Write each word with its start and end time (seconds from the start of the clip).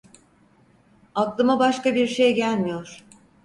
Aklıma 1.15 1.59
başka 1.59 1.95
bir 1.95 2.07
şey 2.07 2.35
gelmiyor. 2.35 3.03